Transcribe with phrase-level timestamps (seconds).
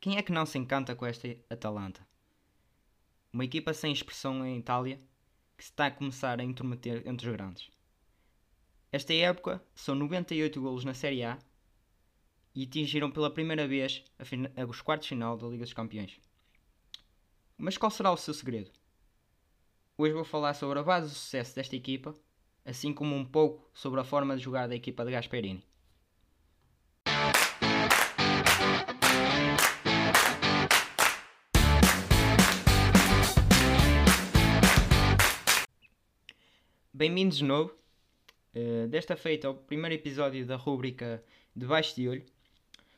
[0.00, 2.00] Quem é que não se encanta com esta Atalanta?
[3.30, 4.98] Uma equipa sem expressão em Itália
[5.58, 7.70] que se está a começar a intrometer entre os grandes.
[8.90, 11.38] Esta época são 98 golos na Série A
[12.54, 14.02] e atingiram pela primeira vez
[14.66, 16.18] os quartos final da Liga dos Campeões.
[17.58, 18.70] Mas qual será o seu segredo?
[19.98, 22.16] Hoje vou falar sobre a base do sucesso desta equipa,
[22.64, 25.62] assim como um pouco sobre a forma de jogar da equipa de Gasperini.
[37.00, 37.74] Bem-vindos de novo.
[38.54, 41.24] Uh, desta feita ao primeiro episódio da rúbrica
[41.56, 42.26] Debaixo de Olho,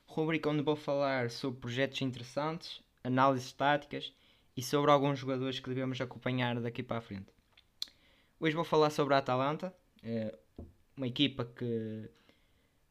[0.08, 4.12] rúbrica onde vou falar sobre projetos interessantes, análises táticas
[4.56, 7.28] e sobre alguns jogadores que devemos acompanhar daqui para a frente.
[8.40, 9.72] Hoje vou falar sobre a Atalanta,
[10.02, 10.66] uh,
[10.96, 12.10] uma equipa que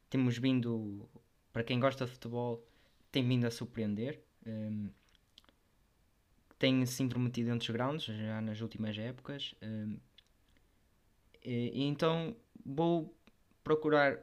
[0.08, 1.06] temos vindo,
[1.52, 2.66] para quem gosta de futebol,
[3.10, 4.18] tem vindo a surpreender.
[4.46, 4.90] Um, eh,
[6.58, 9.54] tem se intrometido entre os grandes já nas últimas épocas.
[9.62, 9.98] Um,
[11.44, 13.14] e, então vou
[13.64, 14.18] procurar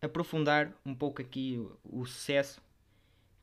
[0.00, 2.62] aprofundar um pouco aqui o, o sucesso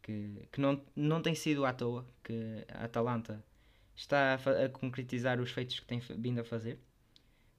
[0.01, 3.43] que, que não, não tem sido à toa que a Atalanta
[3.95, 6.79] está a, a concretizar os feitos que tem vindo a fazer.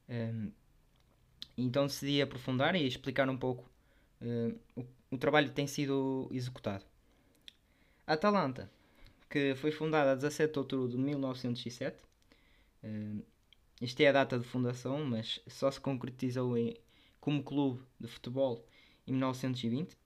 [0.09, 0.51] Um,
[1.57, 3.71] então decidi aprofundar e explicar um pouco
[4.21, 6.85] uh, o, o, trabalho que tem sido executado.
[8.07, 8.71] A Atalanta,
[9.29, 11.97] que foi fundada a 17 de outubro de 1907,
[12.83, 13.25] uh,
[13.83, 16.77] esta é a data de fundação, mas só se concretizou em,
[17.21, 18.65] como clube de futebol
[19.07, 19.97] em 1920.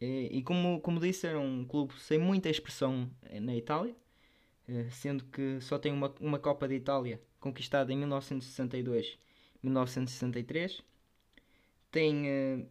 [0.00, 3.94] E, e como, como disse, era um clube sem muita expressão na Itália,
[4.68, 9.18] eh, sendo que só tem uma, uma Copa de Itália conquistada em 1962
[9.62, 10.82] 1963.
[11.90, 12.68] Tem uh,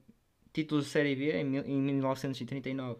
[0.53, 2.99] títulos de Série B em, em 1939,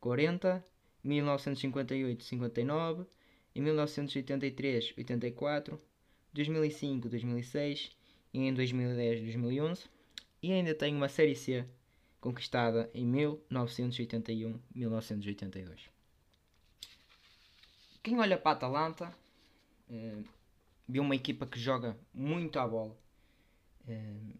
[0.00, 0.64] 40,
[1.02, 3.06] 1958, 59,
[3.54, 5.80] em 1983, 84,
[6.34, 7.90] 2005, 2006
[8.32, 9.84] e em 2010, 2011
[10.42, 11.64] e ainda tem uma Série C
[12.20, 15.88] conquistada em 1981, 1982.
[18.02, 19.14] Quem olha para a Atalanta
[19.88, 20.24] uh,
[20.86, 22.94] vê uma equipa que joga muito à bola.
[23.86, 24.38] Uh,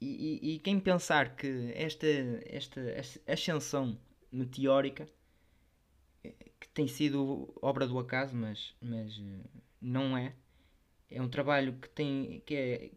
[0.00, 0.06] e,
[0.40, 2.06] e, e, quem pensar que esta,
[2.46, 2.80] esta
[3.26, 3.98] ascensão
[4.30, 5.08] meteórica
[6.60, 10.34] que tem sido obra do acaso, mas, mas eh, não é.
[11.10, 12.90] É um trabalho que, tem, que, é,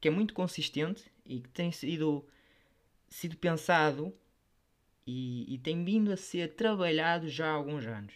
[0.00, 2.24] que é muito consistente e que tem sido,
[3.08, 4.14] sido pensado
[5.06, 8.14] e, e tem vindo a ser trabalhado já há alguns anos.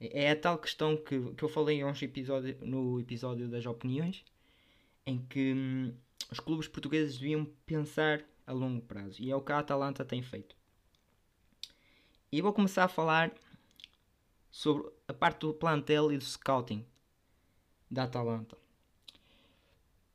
[0.00, 4.24] É, é a tal questão que, que eu falei hoje episódio, no episódio das opiniões,
[5.04, 5.94] em que hum,
[6.30, 9.20] os clubes portugueses deviam pensar a longo prazo.
[9.20, 10.56] E é o que a Atalanta tem feito.
[12.32, 13.30] E vou começar a falar
[14.50, 16.82] sobre a parte do plantel e do scouting
[17.90, 18.56] da Atalanta.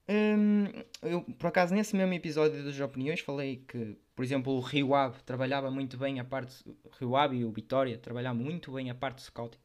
[0.09, 0.65] Hum,
[1.03, 5.21] eu, por acaso, nesse mesmo episódio das opiniões, falei que, por exemplo, o Rio Ave
[5.21, 6.65] trabalhava muito bem a parte.
[6.99, 9.59] Rio Ave e o Vitória trabalhavam muito bem a parte do scouting.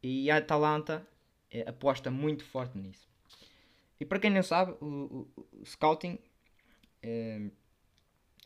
[0.00, 1.04] E a Atalanta
[1.50, 3.08] é, aposta muito forte nisso.
[3.98, 6.16] E para quem não sabe, o, o, o scouting
[7.02, 7.40] é,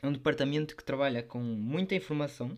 [0.03, 2.57] é um departamento que trabalha com muita informação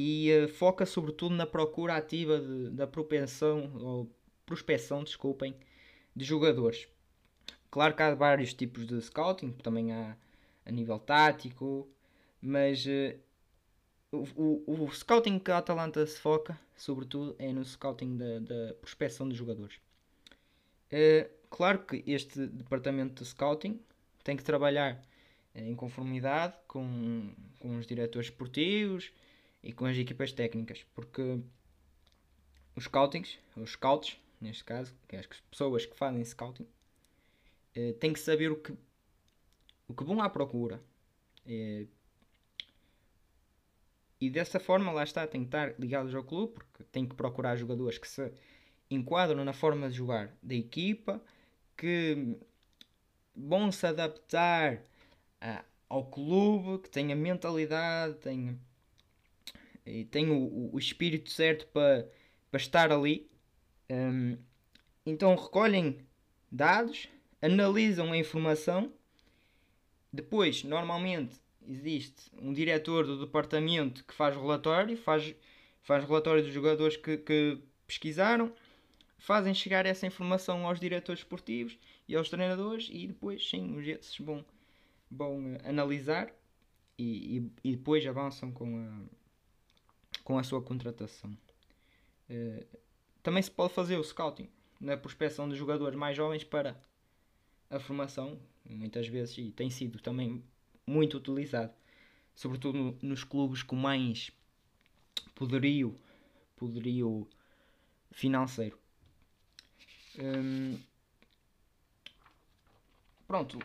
[0.00, 4.08] e uh, foca sobretudo na procura ativa de, da propensão ou
[4.46, 5.56] prospecção, desculpem,
[6.14, 6.86] de jogadores.
[7.68, 10.16] Claro que há vários tipos de scouting, também há
[10.64, 11.88] a nível tático,
[12.40, 13.18] mas uh,
[14.12, 18.74] o, o, o, scouting que a Atalanta se foca, sobretudo, é no scouting da, da
[18.74, 19.80] prospecção de jogadores.
[20.92, 23.80] Uh, claro que este departamento de scouting
[24.22, 25.02] tem que trabalhar
[25.56, 29.10] em conformidade com, com os diretores esportivos,
[29.62, 31.40] e com as equipas técnicas, porque
[32.76, 36.66] os scoutings, os scouts, neste caso, que é as pessoas que fazem scouting,
[37.74, 38.72] eh, têm que saber o que,
[39.88, 40.80] o que vão à procura.
[41.46, 41.86] Eh,
[44.20, 47.56] e dessa forma, lá está, tem que estar ligados ao clube, porque tem que procurar
[47.56, 48.32] jogadores que se
[48.90, 51.22] enquadram na forma de jogar da equipa,
[51.76, 52.36] que
[53.34, 54.82] vão se adaptar
[55.40, 58.58] a, ao clube, que tenha mentalidade, tenha
[59.88, 62.08] e tem o, o espírito certo para,
[62.50, 63.28] para estar ali.
[63.90, 64.36] Um,
[65.04, 65.98] então recolhem
[66.50, 67.08] dados,
[67.40, 68.92] analisam a informação.
[70.12, 71.36] Depois, normalmente,
[71.66, 75.34] existe um diretor do departamento que faz relatório, faz,
[75.82, 78.52] faz relatório dos jogadores que, que pesquisaram,
[79.18, 84.18] fazem chegar essa informação aos diretores esportivos e aos treinadores e depois, sim, os esses
[84.18, 84.44] vão,
[85.10, 86.32] vão analisar
[86.96, 89.17] e, e, e depois avançam com a,
[90.28, 91.30] com a sua contratação.
[92.28, 92.62] Uh,
[93.22, 94.46] também se pode fazer o scouting
[94.78, 96.78] na prospecção de jogadores mais jovens para
[97.70, 98.38] a formação,
[98.68, 100.44] muitas vezes, e tem sido também
[100.86, 101.72] muito utilizado,
[102.36, 104.30] sobretudo no, nos clubes com mais
[105.34, 105.98] poderio,
[106.56, 107.26] poderio
[108.10, 108.78] financeiro.
[110.18, 110.78] Hum,
[113.26, 113.58] pronto,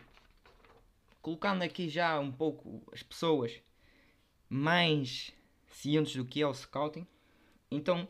[1.20, 3.60] colocando aqui já um pouco as pessoas
[4.48, 5.30] mais
[5.74, 7.06] cientes do que é o scouting,
[7.70, 8.08] então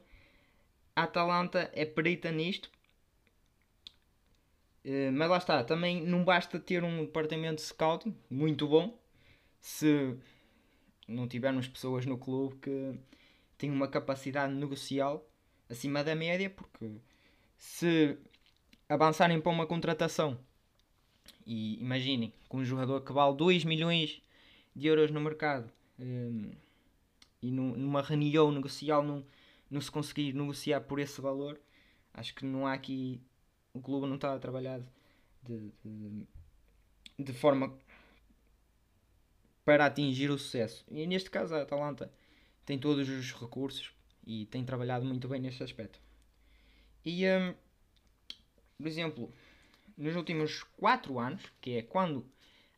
[0.95, 2.71] a Atalanta é perita nisto.
[4.85, 8.99] Eh, mas lá está, também não basta ter um departamento de scouting muito bom
[9.59, 10.17] se
[11.09, 12.95] não tivermos pessoas no clube que
[13.57, 15.27] têm uma capacidade negocial
[15.71, 16.97] acima da média, porque
[17.57, 18.19] se
[18.89, 20.39] avançarem para uma contratação
[21.47, 24.23] e imaginem com um jogador que vale 2 milhões
[24.77, 26.51] de euros no mercado um,
[27.45, 29.23] e numa reunião negocial não,
[29.71, 31.61] não se conseguir negociar por esse valor,
[32.15, 33.21] acho que não há aqui
[33.75, 34.81] o clube não está a trabalhar
[35.43, 36.27] de, de,
[37.19, 37.77] de, forma
[39.63, 40.87] para atingir o sucesso.
[40.91, 42.11] E neste caso a Atalanta
[42.65, 43.93] tem todos os recursos
[44.27, 46.01] e tem trabalhado muito bem neste aspecto.
[47.05, 47.55] E, um,
[48.79, 49.35] por exemplo,
[49.99, 52.25] nos últimos 4 anos, que é quando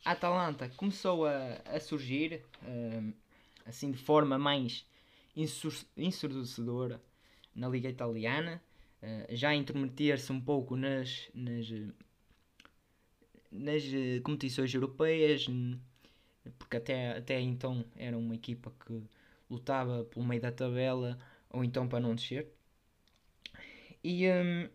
[0.04, 3.12] a Atalanta começou a, a surgir um,
[3.66, 4.86] assim de forma mais
[5.96, 7.02] ensurdecedora
[7.54, 8.62] na Liga Italiana,
[9.02, 11.66] eh, já intrometer-se um pouco nas, nas,
[13.50, 15.46] nas eh, competições europeias,
[16.58, 19.02] porque até, até então era uma equipa que
[19.50, 21.18] lutava pelo meio da tabela
[21.50, 22.48] ou então para não descer.
[24.02, 24.68] E um,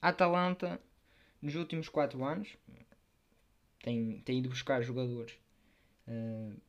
[0.00, 0.80] a Atalanta,
[1.42, 2.56] nos últimos 4 anos,
[3.82, 5.38] tem, tem ido buscar jogadores
[6.08, 6.60] uh,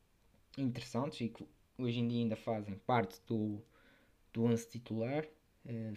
[0.62, 1.46] interessantes e que
[1.78, 3.62] hoje em dia ainda fazem parte do,
[4.32, 5.24] do 11 titular.
[5.66, 5.92] Eh,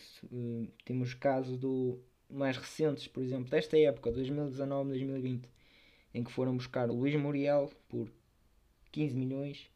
[0.83, 1.99] temos casos do
[2.29, 5.45] mais recentes, por exemplo, desta época, 2019-2020,
[6.13, 8.09] em que foram buscar o Luís Muriel por
[8.91, 9.69] 15 milhões,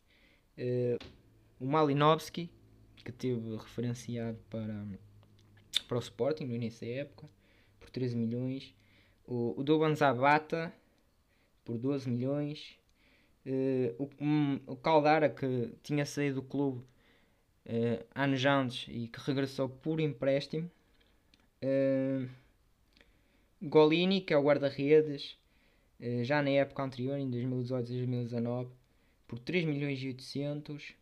[0.58, 1.06] uh,
[1.60, 2.50] o Malinowski,
[3.04, 4.86] que teve referenciado para,
[5.88, 7.30] para o Sporting no início da época,
[7.80, 8.74] por 13 milhões,
[9.26, 10.74] o, o Doban Zabata
[11.64, 12.78] por 12 milhões,
[13.46, 16.84] uh, o, um, o Caldara que tinha saído do clube
[17.66, 20.70] uh, anos antes e que regressou por empréstimo.
[21.64, 22.30] Uh,
[23.62, 25.38] Golini, que é o guarda-redes,
[26.00, 28.70] uh, já na época anterior, em 2018 e 2019,
[29.28, 30.94] por 3 milhões e 800.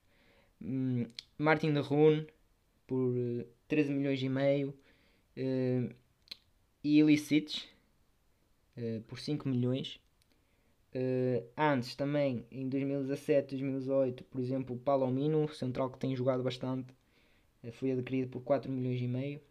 [0.62, 1.06] Um,
[1.38, 2.28] Martin de Rune,
[2.88, 4.74] por uh, 13 milhões e meio.
[5.36, 7.68] E Ilicites,
[9.08, 10.00] por 5 milhões.
[10.96, 16.94] Uh, antes também, em 2017, 2018, por exemplo, o Palomino, central que tem jogado bastante,
[17.64, 19.42] uh, foi adquirido por 4 milhões e meio.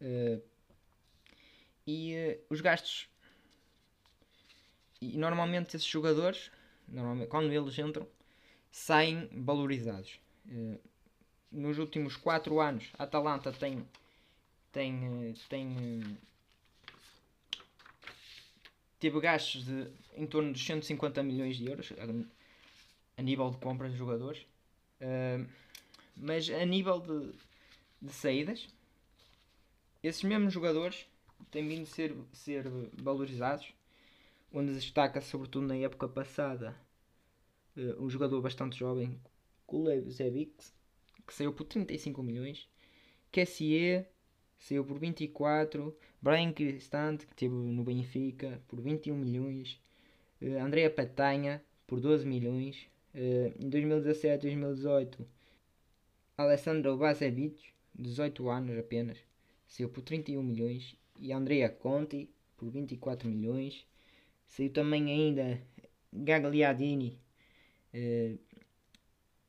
[0.00, 0.40] Uh,
[1.84, 3.08] e os gastos.
[5.00, 6.52] E normalmente esses jogadores,
[6.86, 8.06] normalmente, quando eles entram,
[8.70, 10.20] saem valorizados.
[11.50, 13.84] nos últimos 4 anos, a Atalanta tem,
[14.70, 16.18] tem, tem
[19.00, 23.90] teve gastos de em torno de 150 milhões de euros a, a nível de compras
[23.90, 24.46] de jogadores.
[25.00, 25.48] Uh,
[26.14, 27.32] mas a nível de,
[28.02, 28.68] de saídas,
[30.02, 31.06] esses mesmos jogadores
[31.50, 33.72] têm vindo a ser, ser valorizados,
[34.52, 36.76] onde destaca sobretudo na época passada
[37.76, 39.18] uh, um jogador bastante jovem,
[39.66, 40.52] Kulevic,
[41.26, 42.68] que saiu por 35 milhões,
[43.32, 44.04] Kessie
[44.58, 49.80] saiu por 24, Brian Cristante, que esteve no Benfica, por 21 milhões,
[50.42, 55.26] uh, Andrea Petanha, por 12 milhões, uh, em 2017 2018,
[56.36, 59.18] Alessandro Vasevic, 18 anos apenas,
[59.66, 63.86] saiu por 31 milhões, e Andrea Conti, por 24 milhões,
[64.46, 65.58] saiu também ainda
[66.12, 67.18] Gagliardini,
[67.94, 68.38] uh,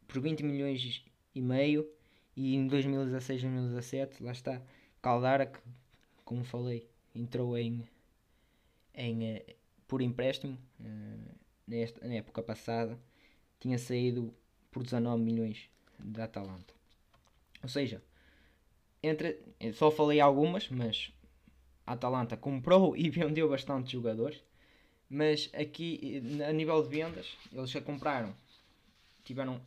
[0.08, 1.04] por 20 milhões
[1.36, 1.86] e meio,
[2.34, 4.62] e em 2016 2017, lá está,
[5.02, 5.60] Caldara, que,
[6.32, 7.86] como falei, entrou em,
[8.96, 11.36] em, uh, por empréstimo uh,
[11.68, 12.98] nesta, na época passada,
[13.60, 14.34] tinha saído
[14.72, 15.70] por 19 milhões
[16.00, 16.74] da Atalanta.
[17.62, 18.02] Ou seja,
[19.04, 19.42] entre,
[19.74, 21.12] só falei algumas, mas
[21.86, 24.42] a Atalanta comprou e vendeu bastante jogadores.
[25.10, 28.34] Mas aqui, a nível de vendas, eles já compraram,
[29.26, 29.62] tiveram,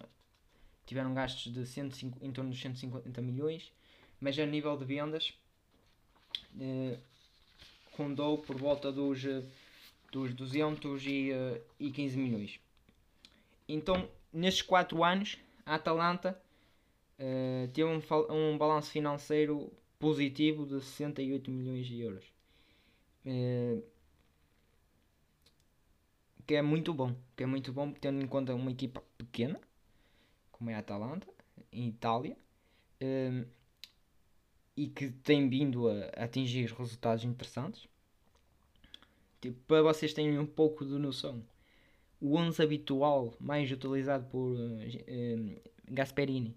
[0.87, 3.71] tiveram gastos de 105, em torno de 150 milhões
[4.25, 5.35] mas a nível de vendas
[6.61, 6.97] eh,
[7.97, 9.23] rondou por volta dos,
[10.11, 12.61] dos 215 eh, milhões.
[13.69, 16.39] então, nestes 4 anos, a Atalanta
[17.19, 18.01] uh, teve um,
[18.31, 22.25] um balanço financeiro positivo de 68 milhões de euros.
[23.25, 23.83] Uh,
[26.47, 29.59] que é muito bom, que é muito bom tendo em conta uma equipa pequena,
[30.53, 31.27] como é a Atalanta,
[31.73, 32.37] em Itália,
[33.01, 33.45] um,
[34.77, 37.87] e que tem vindo a, atingir resultados interessantes.
[39.41, 41.45] Tipo, para vocês terem um pouco de noção,
[42.21, 46.57] o 11 habitual mais utilizado por uh, Gasperini,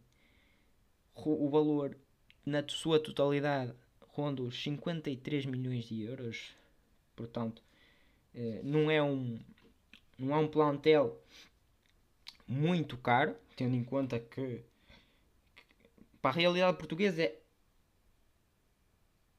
[1.15, 1.97] o valor
[2.45, 3.73] na sua totalidade
[4.07, 6.51] ronda os 53 milhões de euros.
[7.15, 7.61] Portanto,
[8.33, 9.39] uh, não é um
[10.17, 11.21] não é um plantel
[12.47, 14.63] muito caro, tendo em conta que,
[15.55, 17.39] que para a realidade portuguesa é,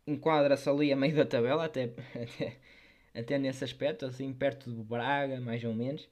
[0.08, 1.84] enquadra-se ali a meio da tabela, até,
[2.14, 2.56] até,
[3.14, 6.04] até nesse aspecto, assim perto do Braga, mais ou menos.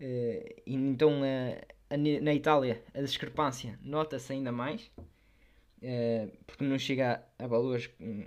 [0.00, 4.90] Uh, e então uh, na Itália a discrepância nota-se ainda mais,
[5.78, 8.26] uh, porque não chega a, valores, um,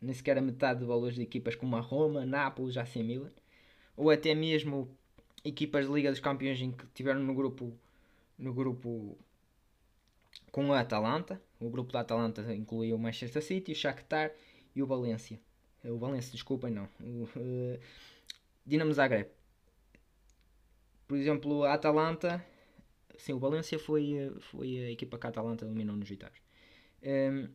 [0.00, 3.30] nem sequer a metade de valores de equipas como a Roma, Nápoles, AC Milan
[3.96, 4.96] ou até mesmo
[5.44, 7.72] equipas de Liga dos Campeões em que tiveram no grupo
[8.38, 9.18] no grupo
[10.52, 11.40] com a Atalanta.
[11.58, 14.32] O grupo da Atalanta incluía o Manchester City, o Shakhtar
[14.76, 15.40] e o Valência.
[15.82, 16.88] O Valência, desculpem, não.
[17.00, 17.80] O uh,
[18.64, 19.28] Dinamo Zagreb.
[21.08, 22.44] Por exemplo, a Atalanta.
[23.16, 26.38] Sim, o Valência foi, foi a equipa que a Atalanta eliminou nos oitavos.
[27.02, 27.48] Um, ehm,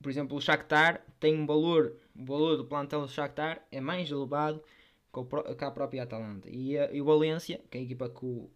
[0.00, 4.10] por exemplo, o Shakhtar tem um valor, o valor do plantel do Shakhtar é mais
[4.10, 4.62] elevado
[5.10, 6.48] com a própria Atalanta.
[6.50, 8.50] E, e o Valência, que é a equipa que,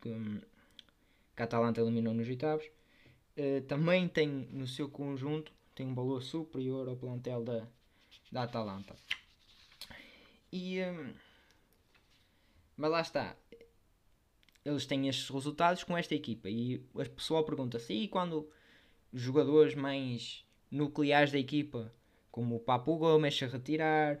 [0.00, 0.10] que,
[1.36, 2.70] que a Atalanta eliminou nos oitavos,
[3.40, 7.66] uh, também tem no seu conjunto tem um valor superior ao plantel da,
[8.30, 8.94] da Atalanta.
[10.52, 11.14] E, um,
[12.76, 13.36] mas lá está.
[14.62, 16.50] Eles têm estes resultados com esta equipa.
[16.50, 18.46] E o pessoal pergunta-se: e quando
[19.12, 21.90] jogadores mais nucleares da equipa,
[22.30, 24.20] como o Papo Gomes, se retirar,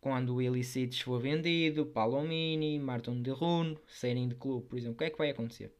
[0.00, 4.98] quando o Ilicites for vendido, Palomini, Martin de Rune saírem de clube, por exemplo, o
[4.98, 5.72] que é que vai acontecer?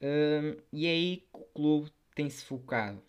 [0.00, 3.02] E é aí que o clube tem-se focado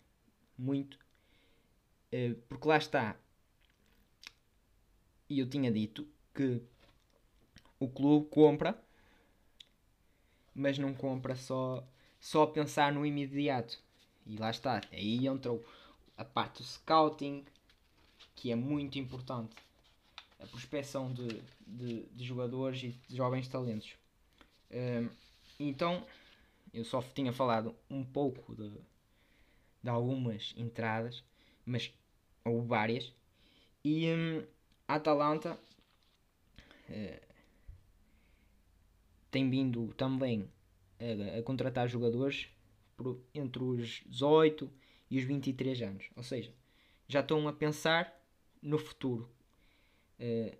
[0.58, 3.16] muito, uh, porque lá está,
[5.28, 6.62] e eu tinha dito que
[7.78, 8.80] o clube compra,
[10.54, 11.86] mas não compra só,
[12.18, 13.78] só a pensar no imediato.
[14.26, 15.64] E lá está, aí entrou
[16.16, 17.44] a parte do scouting,
[18.34, 19.54] que é muito importante
[20.40, 23.94] a prospecção de, de, de, jogadores e de jovens talentos.
[25.58, 26.04] Então,
[26.78, 28.70] eu só tinha falado um pouco de,
[29.82, 31.24] de algumas entradas,
[31.64, 31.92] mas
[32.44, 33.12] ou várias,
[33.84, 34.44] e um,
[34.86, 35.58] a Atalanta
[36.88, 37.26] uh,
[39.30, 40.48] tem vindo também
[41.00, 42.48] a, a contratar jogadores
[42.96, 44.70] por, entre os 18
[45.10, 46.52] e os 23 anos, ou seja,
[47.08, 48.12] já estão a pensar
[48.62, 49.28] no futuro,
[50.18, 50.56] Uh,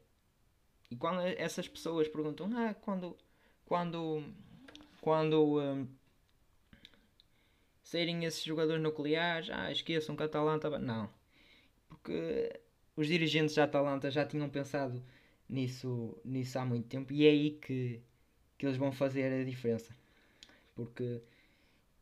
[0.91, 3.17] e quando essas pessoas perguntam, ah, quando,
[3.65, 4.23] quando,
[5.01, 5.89] quando um,
[7.87, 10.77] saírem esses jogadores nucleares, ah, esqueçam que a Atalanta.
[10.77, 11.09] Não,
[11.89, 12.61] porque
[12.97, 15.01] os dirigentes da Atalanta já tinham pensado
[15.49, 18.03] nisso, nisso há muito tempo e é aí que,
[18.59, 19.97] que eles vão fazer a diferença.
[20.75, 21.23] Porque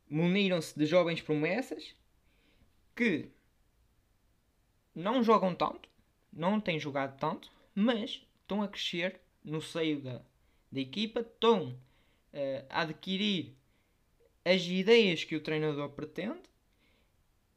[0.08, 1.94] muniram-se de jovens promessas
[2.96, 3.28] que
[4.94, 5.86] não jogam tanto,
[6.32, 10.22] não têm jogado tanto, mas estão a crescer no seio da,
[10.72, 13.54] da equipa, estão uh, a adquirir
[14.44, 16.42] as ideias que o treinador pretende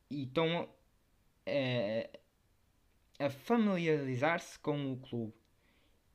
[0.10, 2.20] e estão uh,
[3.20, 5.34] a familiarizar-se com o clube.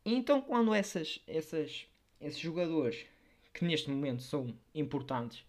[0.05, 1.87] Então, quando essas, essas,
[2.21, 3.07] esses jogadores
[3.53, 5.45] que neste momento são importantes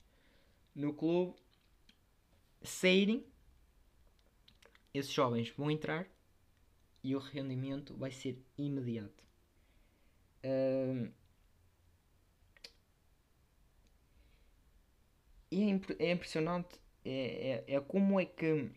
[0.76, 1.36] no clube
[2.62, 3.26] saírem,
[4.94, 6.08] esses jovens vão entrar
[7.04, 9.24] e o rendimento vai ser imediato.
[10.44, 11.12] Uh,
[15.54, 18.72] e é, imp é impressionante é, é, é, como é que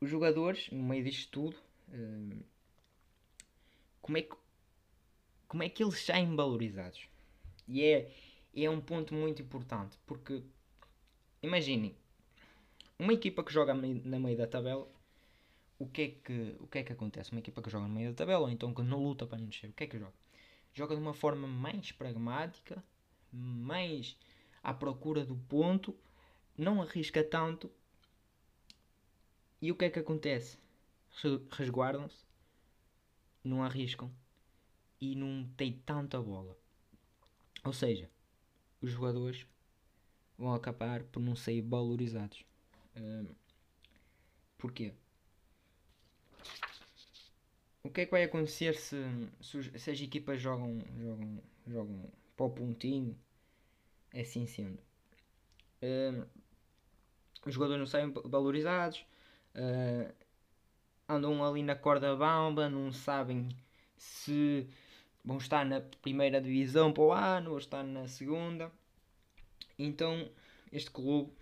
[0.00, 1.56] os jogadores, no meio disto tudo,
[1.88, 2.44] uh,
[4.00, 4.36] como, é que,
[5.48, 7.08] como é que eles saem valorizados?
[7.66, 8.14] E é,
[8.54, 10.42] é um ponto muito importante, porque
[11.42, 11.96] imaginem,
[12.98, 14.88] uma equipa que joga na meio da tabela
[15.78, 17.32] o que é que, o que, é que acontece?
[17.32, 19.48] Uma equipa que joga no meio da tabela ou então que não luta para não
[19.48, 20.14] descer, o que é que joga?
[20.72, 22.82] Joga de uma forma mais pragmática,
[23.34, 24.16] mais
[24.62, 25.96] à procura do ponto,
[26.56, 27.70] não arrisca tanto.
[29.60, 30.58] E o que é que acontece?
[31.50, 32.24] Resguardam-se,
[33.42, 34.10] não arriscam
[35.00, 36.56] e não tem tanta bola.
[37.64, 38.10] Ou seja,
[38.80, 39.46] os jogadores
[40.36, 42.44] vão acabar por não ser valorizados.
[42.96, 43.26] Um,
[44.58, 44.94] porquê?
[47.82, 48.96] O que é que vai acontecer se,
[49.40, 53.18] se, se as equipas jogam, jogam, jogam para o pontinho?
[54.14, 54.78] Assim sendo.
[55.82, 56.24] Um,
[57.44, 59.04] os jogadores não saem valorizados,
[59.54, 60.14] uh,
[61.08, 63.48] andam ali na corda bamba, não sabem
[63.96, 64.66] se
[65.24, 68.70] vão estar na primeira divisão para o ano ou estar na segunda.
[69.78, 70.30] Então,
[70.72, 71.32] este clube,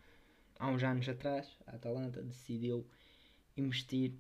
[0.59, 2.87] há uns anos atrás, a Atalanta decidiu
[3.57, 4.15] investir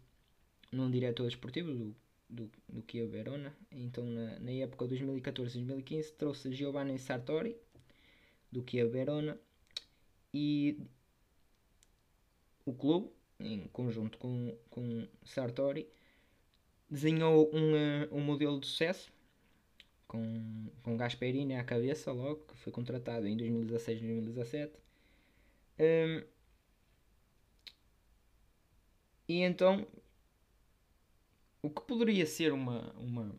[0.71, 1.97] num diretor desportivo do,
[2.29, 3.57] do, do Kia Verona.
[3.71, 7.57] Então, na, na época 2014-2015, trouxe Giovanni Sartori
[8.53, 9.39] do Kia Verona
[10.33, 10.79] e
[12.65, 15.89] o clube, em conjunto com, com Sartori,
[16.89, 19.11] desenhou um, eh, um modelo de sucesso
[20.07, 24.73] com, com Gasperini à cabeça logo, que foi contratado em 2016 e 2017.
[25.79, 26.23] Um,
[29.29, 29.87] e então
[31.63, 33.35] o que poderia ser uma, uma,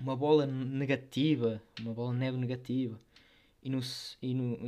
[0.00, 2.98] uma bola negativa, uma bola neve negativa
[3.62, 3.72] e,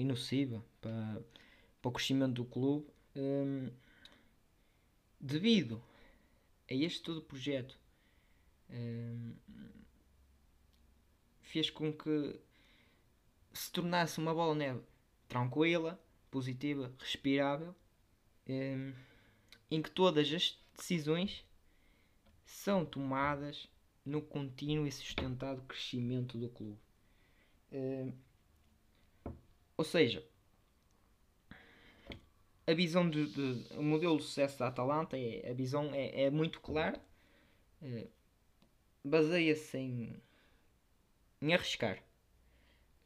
[0.04, 1.22] nociva para,
[1.80, 3.70] para o crescimento do clube, um,
[5.20, 5.82] devido
[6.70, 7.78] a este todo projeto,
[8.70, 9.34] um,
[11.42, 12.38] fez com que
[13.52, 14.80] se tornasse uma bola neve
[15.28, 17.74] tranquila, positiva, respirável,
[18.48, 18.92] um,
[19.70, 21.44] em que todas as decisões
[22.44, 23.68] são tomadas
[24.04, 26.78] no contínuo e sustentado crescimento do clube.
[27.72, 28.12] Um,
[29.80, 30.22] ou seja,
[32.66, 36.30] a visão de, de, o modelo de sucesso da Atalanta é, a visão é, é
[36.30, 37.00] muito clara
[37.80, 38.10] uh,
[39.02, 40.22] baseia-se em,
[41.40, 41.98] em arriscar.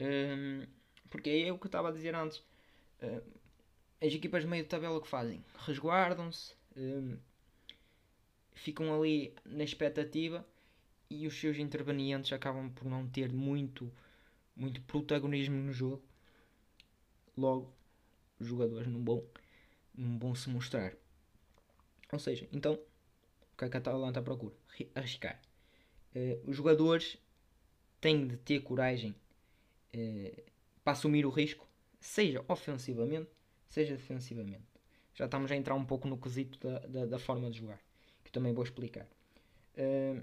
[0.01, 0.67] Um,
[1.09, 3.23] porque é o que eu estava a dizer antes uh,
[4.01, 7.17] as equipas meio de tabela que fazem resguardam-se um,
[8.53, 10.45] ficam ali na expectativa
[11.09, 13.89] e os seus intervenientes acabam por não ter muito
[14.57, 16.03] muito protagonismo no jogo
[17.37, 17.73] logo
[18.39, 19.23] os jogadores não vão
[19.97, 20.93] não vão se mostrar.
[22.11, 24.53] Ou seja, então, o que é que a Atalanta procura?
[24.93, 25.41] Arriscar.
[26.13, 27.17] Uh, os jogadores
[28.01, 29.15] têm de ter coragem
[29.93, 30.43] uh,
[30.83, 31.67] para assumir o risco,
[31.99, 33.29] seja ofensivamente,
[33.69, 34.63] seja defensivamente.
[35.13, 37.81] Já estamos a entrar um pouco no quesito da, da, da forma de jogar,
[38.23, 39.07] que também vou explicar.
[39.77, 40.21] Uh,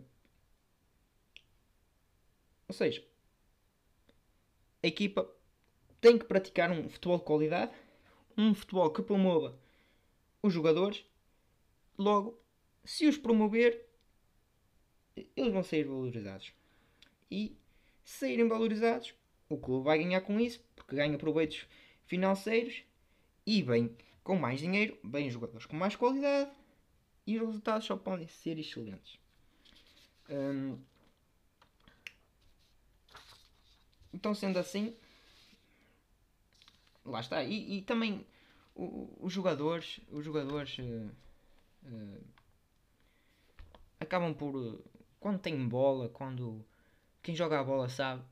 [2.68, 3.03] ou seja,
[4.83, 5.29] a equipa
[6.02, 7.72] tem que praticar um futebol de qualidade,
[8.36, 9.56] um futebol que promova
[10.42, 11.06] os jogadores.
[11.96, 12.36] Logo,
[12.84, 13.86] se os promover,
[15.36, 16.52] eles vão sair valorizados.
[17.30, 17.56] E
[18.04, 19.14] saírem valorizados,
[19.48, 21.68] o clube vai ganhar com isso, porque ganha proveitos
[22.04, 22.82] financeiros
[23.46, 26.50] e vem com mais dinheiro, vem jogadores com mais qualidade
[27.24, 29.20] e os resultados só podem ser excelentes.
[30.28, 30.78] Hum,
[34.12, 34.96] então, sendo assim,
[37.04, 37.42] lá está.
[37.42, 38.26] E, e também
[38.74, 41.10] os jogadores, os jogadores uh,
[41.84, 42.24] uh,
[44.00, 44.82] acabam por
[45.20, 46.64] quando tem bola, quando
[47.22, 48.22] quem joga a bola sabe,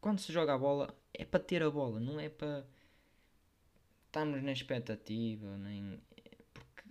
[0.00, 2.64] quando se joga a bola é para ter a bola, não é para
[4.06, 6.00] estarmos na expectativa, nem
[6.52, 6.82] porque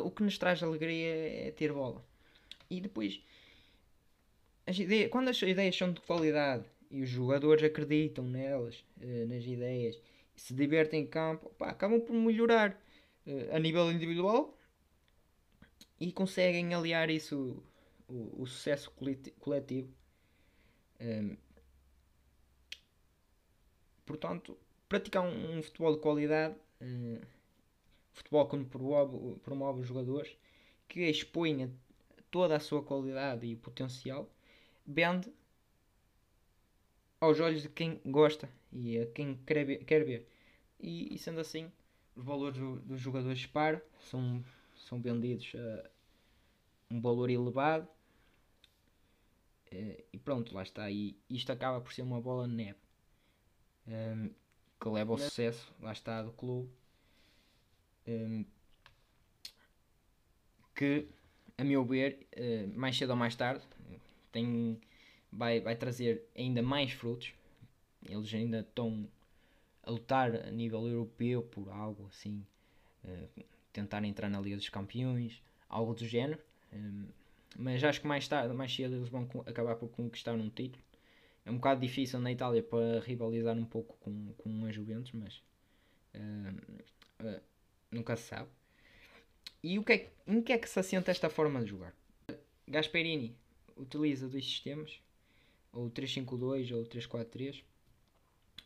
[0.00, 2.04] o que nos traz alegria é ter bola.
[2.70, 3.20] E depois
[4.66, 8.84] as ideias, quando as ideias são de qualidade e os jogadores acreditam nelas,
[9.28, 10.00] nas ideias
[10.36, 12.72] se divertem em campo, acabam por melhorar
[13.26, 14.56] uh, a nível individual
[15.98, 17.62] e conseguem aliar isso,
[18.06, 18.92] o, o sucesso
[19.40, 19.92] coletivo.
[21.00, 21.36] Um, ehm,
[24.04, 27.18] portanto, praticar um, um, futebol de qualidade, um,
[28.12, 30.36] futebol que promove, promove os jogadores,
[30.88, 31.74] que expõe
[32.30, 34.30] toda a sua qualidade e potencial,
[34.86, 35.32] vende
[37.20, 39.84] aos olhos de quem gosta e a quem quer ver.
[39.84, 40.28] Quer ver.
[40.78, 41.70] E, e sendo assim,
[42.14, 45.90] os valores do, dos jogadores par são, são vendidos a
[46.90, 47.88] um valor elevado.
[49.70, 50.90] Eh, e pronto, lá está.
[50.90, 52.78] E isto acaba por ser uma bola de neve
[53.86, 54.30] um, ehm,
[54.80, 56.70] que leva ao sucesso, lá está, do clube.
[58.06, 58.46] Um, ehm,
[60.74, 61.08] que,
[61.56, 63.64] a meu ver, uh, mais cedo ou mais tarde,
[64.30, 64.78] tem
[65.36, 67.32] vai, vai trazer ainda mais frutos.
[68.08, 69.08] Eles ainda estão
[69.82, 72.44] a lutar a nível europeu por algo assim,
[73.04, 76.40] uh, tentar entrar na Liga dos Campeões, algo do género.
[76.72, 77.06] Um,
[77.58, 80.82] mas acho que mais tarde, mais cedo, eles vão acabar por conquistar um título.
[81.44, 85.42] É um bocado difícil na Itália para rivalizar um pouco com, com a Juventus, mas
[86.14, 87.40] uh, uh,
[87.90, 88.48] nunca se sabe.
[89.62, 91.94] E o que é, em que é que se assenta esta forma de jogar?
[92.68, 93.36] Gasperini
[93.76, 95.00] utiliza dois sistemas,
[95.76, 97.62] ou 352 ou 343.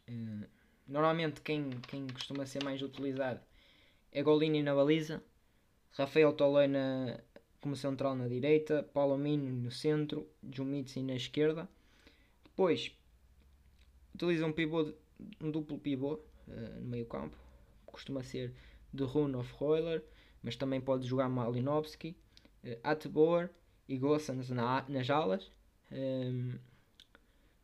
[0.09, 0.47] Uh,
[0.87, 3.41] normalmente quem, quem costuma ser mais utilizado
[4.13, 5.23] é Golini na baliza,
[5.93, 7.21] Rafael Toloi na,
[7.61, 11.69] como central na direita, Palomino no centro, Jumitsi na esquerda.
[12.45, 12.93] Depois
[14.15, 14.93] utiliza um pivô,
[15.41, 16.15] um duplo pivô
[16.49, 17.37] uh, no meio campo,
[17.87, 18.53] costuma ser
[18.93, 20.03] de Rune of Royler,
[20.43, 22.17] mas também pode jogar Malinowski,
[22.65, 23.51] uh,
[23.89, 25.51] e Gossens na, nas alas.
[25.91, 26.57] Um,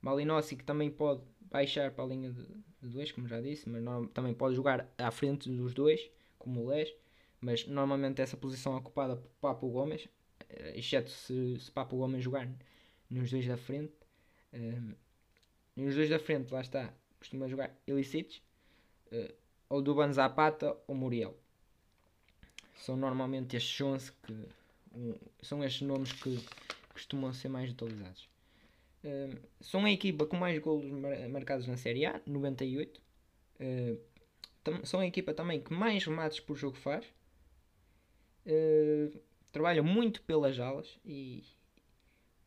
[0.06, 3.82] ehm, Malinowski que também pode baixar para a linha de, dois, como já disse, mas
[3.82, 6.92] não, também pode jogar à frente dos dois, como o Les
[7.40, 10.08] mas normalmente essa posição é ocupada por Papo Gomes,
[10.48, 12.48] eh, exceto se, se Papo Gomes jogar
[13.10, 13.92] nos dois da frente.
[14.52, 14.94] Um,
[15.76, 18.42] nos dois da frente, lá está, costuma jogar Ilicites,
[19.12, 19.34] uh,
[19.68, 21.36] ou Duban Zapata ou Muriel.
[22.74, 24.48] São normalmente estes 11 que
[24.94, 26.42] um, são estes nomes que
[26.92, 28.28] costumam ser mais utilizados.
[29.60, 33.00] São a equipa com mais golos mar marcados na Série A, 98.
[33.60, 34.00] Uh,
[34.84, 37.04] são a equipa também que mais remates por jogo faz,
[38.46, 39.20] uh,
[39.52, 41.44] trabalham muito pelas alas e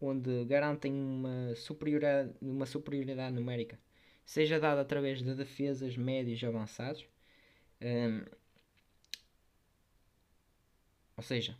[0.02, 3.80] onde garantem uma superioridade, uma superioridade numérica,
[4.26, 7.06] seja dada através de defesas médios e avançados.
[7.82, 8.26] Um,
[11.18, 11.58] ou seja,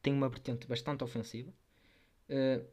[0.00, 1.52] tem uma vertente bastante ofensiva.
[2.28, 2.64] Uh,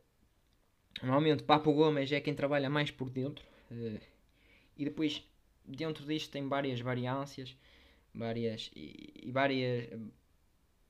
[1.02, 3.46] normalmente Papo Gomes é quem trabalha mais por dentro.
[3.70, 4.00] Uh,
[4.78, 5.24] e depois
[5.66, 7.56] dentro disto tem várias variâncias
[8.14, 9.90] várias e, e várias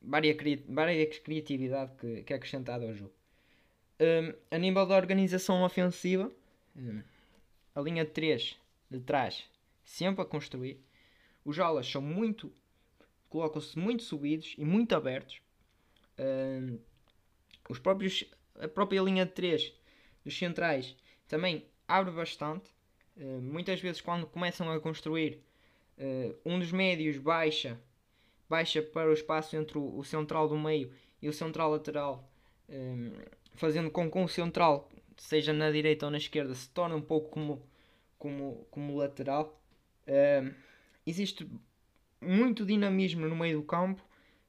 [0.01, 0.37] várias,
[0.67, 3.13] várias criatividade que, que é acrescentada ao jogo.
[3.99, 6.31] Um, a nível da organização ofensiva,
[6.75, 7.03] um,
[7.75, 8.57] a linha de 3
[8.89, 9.47] de trás
[9.83, 10.79] sempre a construir.
[11.45, 12.51] Os alas são muito.
[13.29, 15.39] colocam-se muito subidos e muito abertos.
[16.17, 16.79] Um,
[17.69, 19.73] os próprios, a própria linha de 3
[20.23, 20.95] dos centrais
[21.27, 22.69] também abre bastante.
[23.17, 25.39] Uh, muitas vezes, quando começam a construir,
[25.97, 27.79] uh, um dos médios baixa
[28.49, 32.29] baixa para o espaço entre o, central do meio e o central lateral,
[32.67, 33.13] um,
[33.53, 37.29] fazendo com que o central, seja na direita ou na esquerda, se torne um pouco
[37.29, 37.65] como,
[38.19, 39.57] como, como lateral.
[41.07, 41.49] Existe
[42.21, 44.01] muito dinamismo no meio do campo,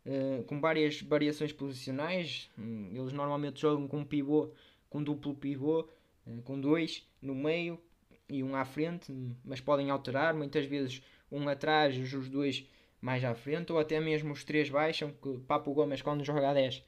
[0.04, 2.50] uh, com várias variações posicionais.
[2.58, 4.50] Um, eles normalmente jogam com um pivô,
[4.92, 5.88] com duplo pivô,
[6.26, 7.80] uh, com dois no meio
[8.28, 9.10] e um à frente,
[9.42, 10.34] mas podem alterar.
[10.34, 12.68] Muitas vezes um atrás, os dois
[13.00, 16.54] mais à frente, ou até mesmo os três baixam, que Papo Gomes quando joga a
[16.54, 16.84] 10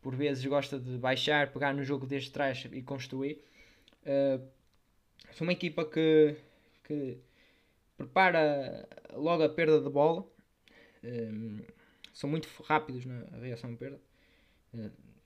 [0.00, 3.42] por vezes gosta de baixar, pegar no jogo desde trás e construir.
[4.04, 4.40] Uh,
[5.32, 6.36] sou uma equipa que,
[6.84, 7.18] que
[7.96, 10.24] prepara logo a perda de bola.
[11.02, 11.64] Uh,
[12.14, 14.00] são muito rápidos na reação à perda.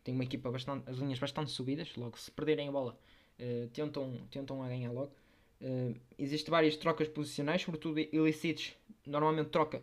[0.05, 1.95] Tem uma equipa bastante, as linhas bastante subidas.
[1.97, 2.99] Logo, se perderem a bola,
[3.38, 5.12] uh, tentam, tentam a ganhar logo.
[5.61, 8.75] Uh, Existem várias trocas posicionais, sobretudo ilícitos.
[9.07, 9.83] Normalmente troca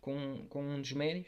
[0.00, 1.26] com, com um dos médios.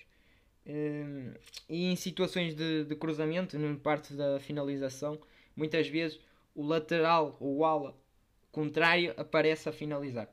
[0.66, 1.32] Um,
[1.68, 5.18] e em situações de, de cruzamento, na parte da finalização,
[5.56, 6.20] muitas vezes
[6.54, 7.96] o lateral ou o ala
[8.52, 10.28] contrário aparece a finalizar.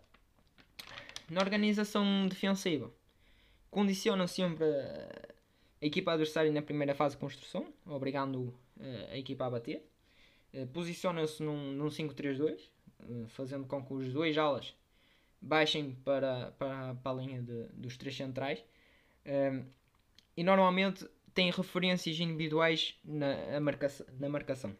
[1.29, 2.91] Na organização defensiva,
[3.69, 4.65] condicionam sempre
[5.81, 9.87] a equipa adversária na primeira fase de construção, obrigando a, a equipa a bater.
[10.53, 12.59] Uh, Posicionam-se num, num 5-3-2,
[13.01, 14.75] uh, fazendo com que os dois alas
[15.41, 18.63] baixem para, para, para a linha de, dos três centrais.
[19.25, 19.65] Um,
[20.35, 24.75] e normalmente têm referências individuais na, marcação, na marcação.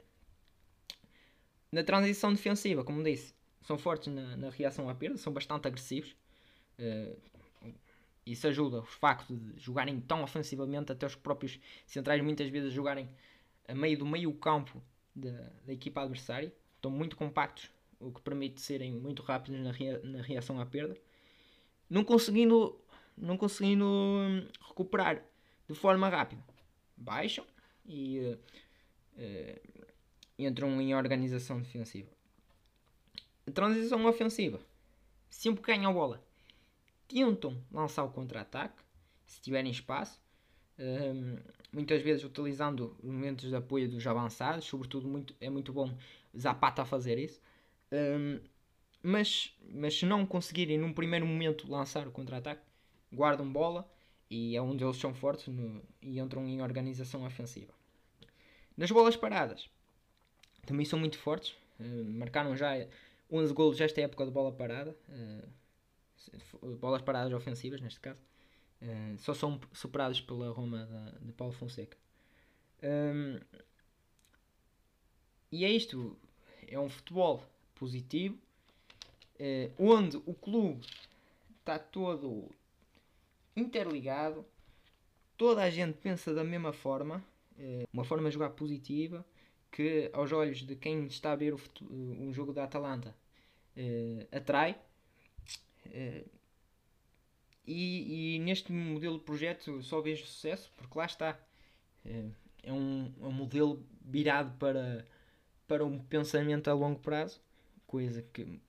[1.72, 6.16] Na transição defensiva, como disse, são fortes na, na reação à perda, são bastante agressivos.
[6.80, 7.18] Uh,
[8.32, 13.10] isso ajuda o facto de jogarem tão ofensivamente, até os próprios centrais muitas vezes jogarem
[13.68, 14.82] a meio do meio campo
[15.16, 16.54] da, da equipa adversária.
[16.76, 20.96] Estão muito compactos o que permite serem muito rápidos na, rea na reação à perda,
[21.90, 22.80] não conseguindo,
[23.18, 25.24] não conseguindo hum, recuperar
[25.68, 26.44] de forma rápida.
[26.96, 27.46] Baixam
[27.86, 28.40] e uh,
[29.18, 29.88] uh,
[30.38, 32.10] entram em organização defensiva.
[33.48, 34.60] A transição ofensiva,
[35.30, 36.27] sempre ganham a bola,
[37.08, 38.82] tentam lançar o contra-ataque,
[39.26, 40.22] se tiverem espaço,
[40.80, 41.38] um,
[41.74, 45.96] muitas vezes utilizando momentos de apoio dos avançados, sobretudo muito, é muito bom
[46.38, 47.42] Zapata fazer isso.
[47.92, 48.40] Um,
[49.02, 52.62] mas, mas se não conseguirem num primeiro momento lançar o contra-ataque,
[53.12, 53.90] guardam bola
[54.30, 57.74] e é onde eles são fortes no, e entram em organização ofensiva.
[58.76, 59.70] Nas bolas paradas,
[60.66, 61.56] também são muito fortes.
[61.80, 62.74] Uh, marcaram já
[63.32, 64.96] 11 golos esta época de bola parada.
[65.08, 65.48] Uh,
[66.80, 68.20] bolas paradas ofensivas, neste caso.
[68.82, 70.88] Uh, só são superados pela Roma
[71.20, 71.98] de, de Paulo Fonseca.
[72.84, 73.40] Um,
[75.52, 76.18] e é isto.
[76.68, 77.44] É um futebol
[77.76, 78.38] positivo.
[79.80, 80.86] onde o clube
[81.60, 82.50] está todo
[83.56, 84.46] interligado.
[85.38, 87.24] Toda a gente pensa da mesma forma.
[87.94, 89.26] uma forma de jogar positiva
[89.72, 91.60] que aos olhos de quem está a ver o,
[91.90, 93.16] um jogo da Atalanta
[93.76, 94.76] uh, atrai.
[95.88, 96.30] Uh,
[97.66, 101.40] e, e, neste modelo de projeto só vejo sucesso, porque lá está.
[102.06, 102.32] Uh,
[102.64, 105.06] é um, é um modelo virado para,
[105.68, 107.42] para um pensamento a longo prazo,
[107.86, 108.60] coisa que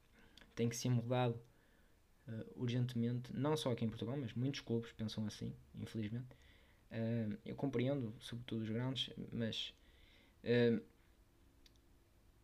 [0.54, 1.40] tem que ser mudado
[2.54, 6.28] urgentemente, não só aqui em Portugal, mas muitos clubes pensam assim, infelizmente.
[7.44, 9.72] eu compreendo, sobretudo os grandes, mas
[10.44, 10.80] Uh,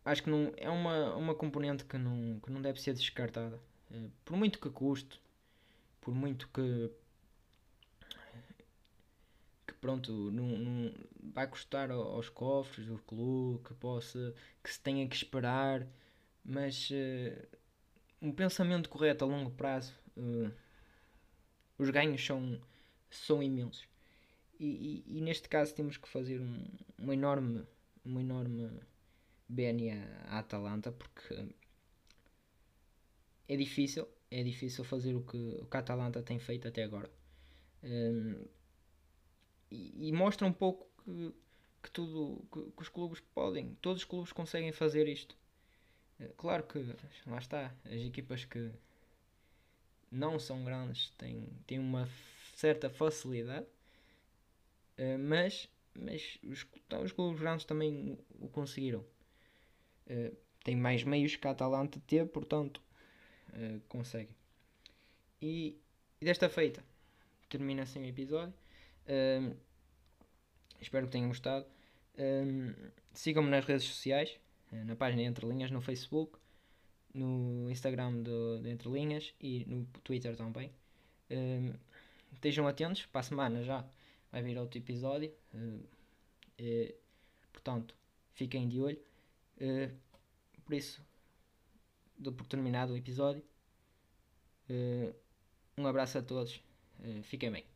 [0.03, 3.59] acho que não, é uma, uma componente que não, que não deve ser descartada.
[3.95, 5.19] Uh, por muito que custe,
[6.01, 6.91] por muito que,
[9.67, 10.93] que pronto, não,
[11.33, 15.87] vai custar aos cofres do clube, que possa, que se tenha que esperar,
[16.43, 17.47] mas uh,
[18.21, 20.51] um pensamento correto a longo prazo, uh,
[21.77, 22.59] os ganhos são,
[23.09, 23.87] são imensos.
[24.59, 26.65] E, e, e, neste caso temos que fazer um,
[26.97, 27.65] uma enorme
[28.05, 28.69] uma enorme
[29.49, 29.91] BN
[30.27, 31.49] à Atalanta porque
[33.47, 37.09] é difícil, é difícil fazer o que, o que a Atalanta tem feito até agora.
[37.83, 38.45] Um,
[39.71, 41.33] e, e, mostra um pouco que,
[41.83, 45.35] que tudo que, que, os clubes podem, todos os clubes conseguem fazer isto.
[46.19, 46.79] Eh, claro que
[47.27, 48.71] lá está, as equipas que
[50.11, 52.07] não são grandes têm, têm uma
[52.55, 53.65] certa facilidade,
[54.97, 56.67] uh, mas mas os,
[57.03, 58.99] os clubes grandes também o conseguiram.
[60.07, 62.81] Uh, tem mais meios que a Atalanta teve, portanto,
[63.55, 64.35] uh, consegue.
[65.41, 65.77] E,
[66.21, 66.83] e, desta feita,
[67.49, 68.53] termina assim o episódio.
[69.07, 69.55] Uh,
[70.79, 71.65] espero que tenham gostado.
[73.13, 74.39] Sigam-me nas redes sociais,
[74.71, 76.39] na página Entre Linhas, no Facebook,
[77.13, 80.71] no Instagram do, de Entre Linhas e no Twitter também.
[82.31, 83.85] estejam atentos, para a semana já
[84.31, 85.33] vai vir outro episódio.
[87.65, 87.95] Portanto,
[88.35, 88.99] fiquem de olho.
[89.57, 89.91] Uh,
[90.63, 91.01] por isso,
[92.17, 93.43] dou por terminado o episódio.
[95.77, 96.61] um abraço a todos.
[97.23, 97.74] fiquem bem.